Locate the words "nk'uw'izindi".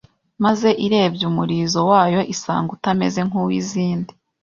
3.27-4.13